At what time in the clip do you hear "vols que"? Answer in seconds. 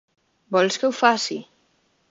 0.55-0.89